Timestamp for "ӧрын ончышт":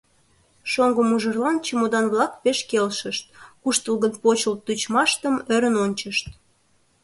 5.53-6.25